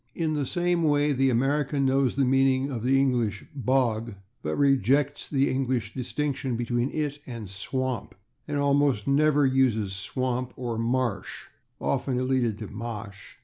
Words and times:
In 0.15 0.33
the 0.33 0.47
same 0.47 0.81
way 0.81 1.13
the 1.13 1.29
American 1.29 1.85
knows 1.85 2.15
the 2.15 2.25
meaning 2.25 2.71
of 2.71 2.81
the 2.81 2.99
English 2.99 3.45
/bog/, 3.55 4.15
but 4.41 4.55
rejects 4.57 5.29
the 5.29 5.47
English 5.47 5.93
distinction 5.93 6.55
between 6.55 6.89
it 6.89 7.19
and 7.27 7.47
/swamp/, 7.47 8.13
and 8.47 8.57
almost 8.57 9.07
always 9.07 9.53
uses 9.53 9.91
/swamp/, 9.91 10.53
or 10.55 10.79
/marsh/ 10.79 11.43
(often 11.79 12.17
elided 12.17 12.57
to 12.57 12.67
/ma'sh 12.67 13.19